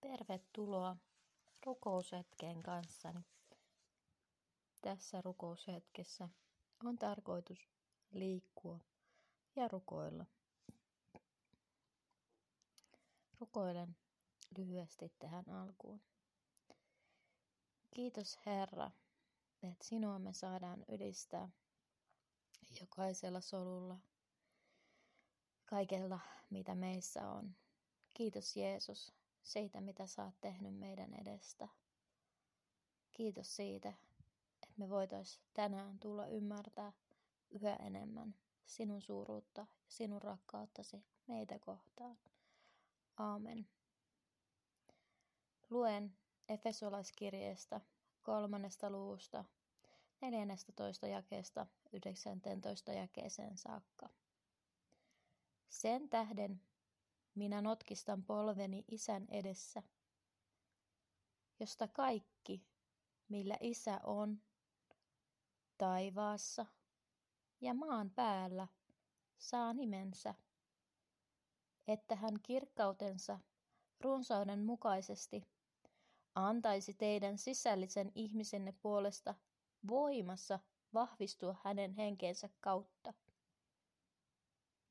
[0.00, 0.96] Tervetuloa
[1.66, 3.20] rukoushetkeen kanssani.
[4.82, 6.28] Tässä rukoushetkessä
[6.84, 7.68] on tarkoitus
[8.10, 8.80] liikkua
[9.56, 10.26] ja rukoilla.
[13.40, 13.96] Rukoilen
[14.56, 16.00] lyhyesti tähän alkuun.
[17.94, 18.90] Kiitos Herra,
[19.62, 21.48] että sinua me saadaan ylistää
[22.80, 23.98] jokaisella solulla,
[25.64, 26.20] kaikella
[26.50, 27.56] mitä meissä on.
[28.14, 31.68] Kiitos Jeesus siitä, mitä sä oot tehnyt meidän edestä.
[33.12, 33.88] Kiitos siitä,
[34.62, 36.92] että me voitais tänään tulla ymmärtää
[37.50, 38.34] yhä enemmän
[38.66, 42.18] sinun suuruutta ja sinun rakkauttasi meitä kohtaan.
[43.16, 43.68] Aamen.
[45.70, 46.16] Luen
[46.48, 47.80] Efesolaiskirjeestä
[48.22, 49.44] kolmannesta luvusta
[50.20, 54.08] 14 jakeesta 19 jakeeseen saakka.
[55.68, 56.60] Sen tähden
[57.34, 59.82] minä notkistan polveni isän edessä,
[61.60, 62.66] josta kaikki,
[63.28, 64.42] millä isä on,
[65.78, 66.66] taivaassa
[67.60, 68.68] ja maan päällä,
[69.38, 70.34] saa nimensä,
[71.88, 73.38] että hän kirkkautensa
[74.00, 75.46] runsauden mukaisesti
[76.34, 79.34] antaisi teidän sisällisen ihmisenne puolesta
[79.88, 80.58] voimassa
[80.94, 83.14] vahvistua hänen henkensä kautta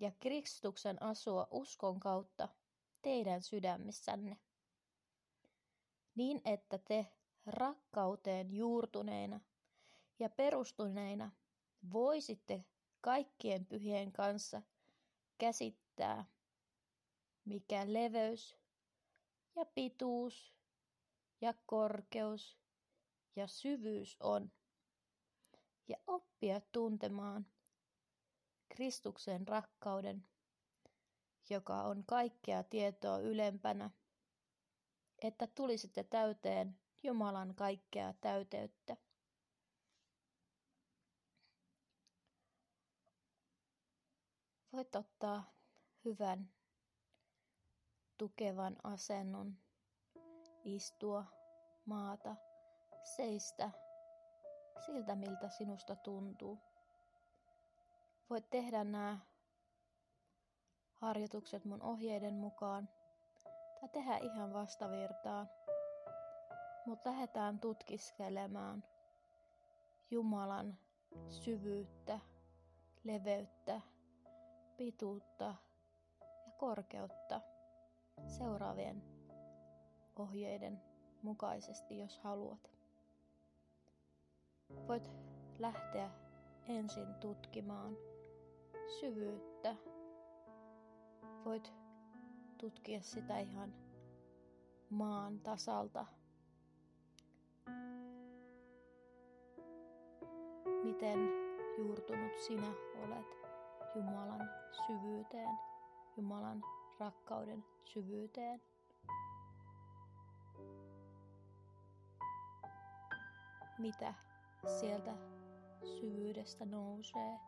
[0.00, 2.48] ja Kristuksen asua uskon kautta
[3.02, 4.38] teidän sydämissänne,
[6.14, 7.06] niin että te
[7.46, 9.40] rakkauteen juurtuneina
[10.18, 11.30] ja perustuneina
[11.92, 12.64] voisitte
[13.00, 14.62] kaikkien pyhien kanssa
[15.38, 16.24] käsittää,
[17.44, 18.56] mikä leveys
[19.56, 20.54] ja pituus
[21.40, 22.58] ja korkeus
[23.36, 24.52] ja syvyys on,
[25.88, 27.46] ja oppia tuntemaan
[28.68, 30.24] Kristuksen rakkauden,
[31.50, 33.90] joka on kaikkea tietoa ylempänä,
[35.22, 38.96] että tulisitte täyteen Jumalan kaikkea täyteyttä.
[44.72, 45.52] Voit ottaa
[46.04, 46.50] hyvän,
[48.18, 49.56] tukevan asennon,
[50.64, 51.24] istua,
[51.84, 52.36] maata,
[53.16, 53.70] seistä
[54.86, 56.67] siltä miltä sinusta tuntuu.
[58.30, 59.18] Voit tehdä nämä
[60.94, 62.88] harjoitukset mun ohjeiden mukaan
[63.80, 65.50] tai tehdä ihan vastavirtaan.
[66.86, 68.84] Mutta lähdetään tutkiskelemaan
[70.10, 70.78] Jumalan
[71.28, 72.20] syvyyttä,
[73.04, 73.80] leveyttä,
[74.76, 75.54] pituutta
[76.20, 77.40] ja korkeutta
[78.26, 79.02] seuraavien
[80.16, 80.82] ohjeiden
[81.22, 82.70] mukaisesti, jos haluat.
[84.88, 85.10] Voit
[85.58, 86.10] lähteä
[86.68, 87.96] ensin tutkimaan
[88.88, 89.76] syvyyttä.
[91.44, 91.72] Voit
[92.58, 93.74] tutkia sitä ihan
[94.90, 96.06] maan tasalta.
[100.84, 101.18] Miten
[101.78, 102.72] juurtunut sinä
[103.04, 103.36] olet
[103.94, 104.50] Jumalan
[104.86, 105.58] syvyyteen,
[106.16, 106.62] Jumalan
[106.98, 108.62] rakkauden syvyyteen.
[113.78, 114.14] Mitä
[114.80, 115.14] sieltä
[115.84, 117.38] syvyydestä nousee.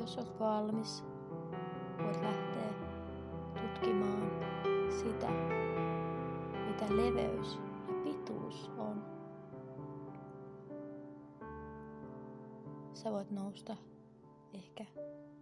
[0.00, 1.04] Jos olet valmis,
[2.04, 2.72] voit lähteä
[3.60, 4.30] tutkimaan
[4.90, 5.30] sitä,
[6.68, 7.58] mitä leveys
[7.88, 9.04] ja pituus on.
[12.94, 13.76] Sä voit nousta
[14.54, 14.84] ehkä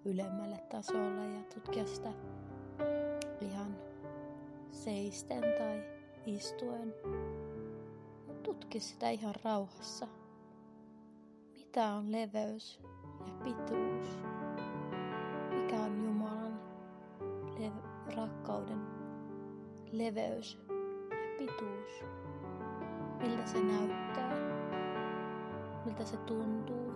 [0.05, 2.13] ylemmälle tasolle ja tutkia sitä
[3.41, 3.77] ihan
[4.71, 5.83] seisten tai
[6.27, 6.95] istuen.
[8.43, 10.09] Tutki sitä ihan rauhassa.
[11.55, 12.81] Mitä on leveys
[13.27, 13.88] ja pituus?
[18.17, 18.81] Rakkauden
[19.93, 20.59] leveys
[21.11, 22.05] ja pituus.
[23.21, 24.33] Miltä se näyttää,
[25.85, 26.93] miltä se tuntuu.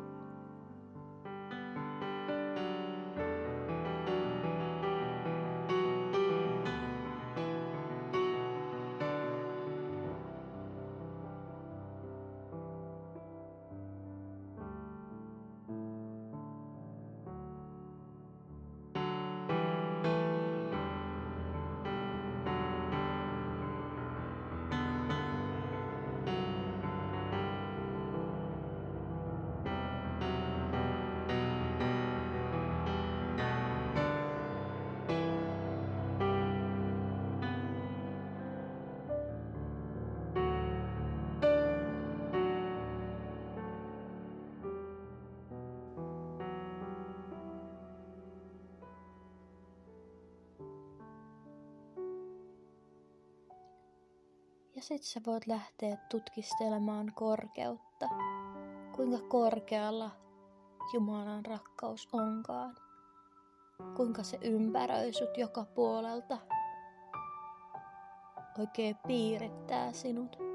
[54.82, 58.08] Sit sä voit lähteä tutkistelemaan korkeutta,
[58.96, 60.10] kuinka korkealla
[60.92, 62.76] Jumalan rakkaus onkaan,
[63.96, 66.38] kuinka se ympäröi sut joka puolelta,
[68.58, 70.51] oikein piirittää sinut.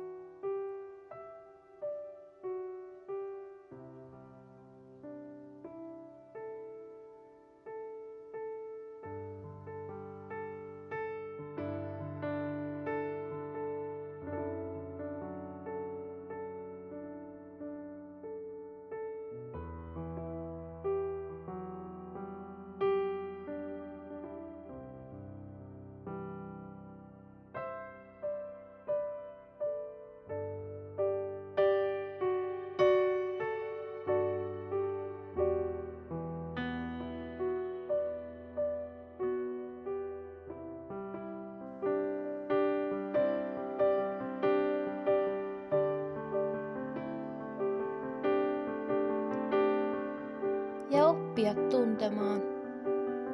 [51.98, 52.42] Tuntemaan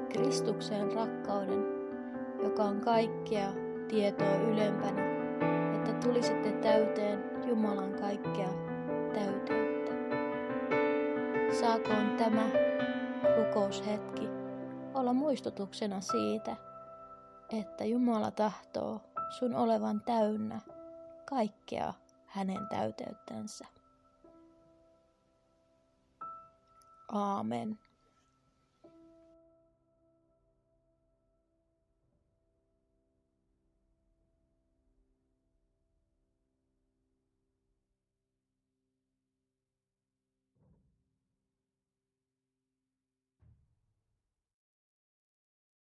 [0.09, 1.65] Kristuksen rakkauden,
[2.43, 3.53] joka on kaikkea
[3.87, 5.01] tietoa ylempänä,
[5.75, 8.49] että tulisitte täyteen Jumalan kaikkea
[9.13, 9.91] täyteyttä.
[11.59, 12.49] Saakoon tämä
[13.37, 14.29] rukoushetki
[14.93, 16.55] olla muistutuksena siitä,
[17.59, 19.01] että Jumala tahtoo
[19.39, 20.59] sun olevan täynnä
[21.29, 21.93] kaikkea
[22.25, 23.65] hänen täyteyttänsä.
[27.07, 27.79] Amen.